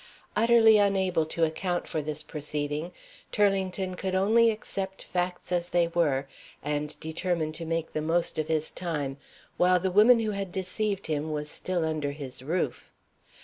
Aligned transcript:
Utterly 0.35 0.79
unable 0.79 1.27
to 1.27 1.43
account 1.43 1.87
for 1.87 2.01
this 2.01 2.23
proceeding, 2.23 2.91
Turlington 3.31 3.93
could 3.95 4.15
only 4.15 4.49
accept 4.49 5.03
facts 5.03 5.51
as 5.51 5.67
they 5.67 5.89
were, 5.89 6.27
and 6.63 6.99
determine 6.99 7.51
to 7.51 7.65
make 7.65 7.93
the 7.93 8.01
most 8.01 8.39
of 8.39 8.47
his 8.47 8.71
time, 8.71 9.17
while 9.57 9.79
the 9.79 9.91
woman 9.91 10.19
who 10.21 10.31
had 10.31 10.51
deceived 10.51 11.05
him 11.05 11.31
was 11.31 11.51
still 11.51 11.85
under 11.85 12.13
his 12.13 12.41
roof. 12.41 12.91